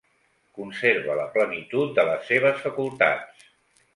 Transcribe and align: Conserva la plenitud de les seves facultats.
Conserva 0.59 1.17
la 1.19 1.25
plenitud 1.35 1.93
de 1.99 2.05
les 2.11 2.25
seves 2.31 2.65
facultats. 2.65 3.45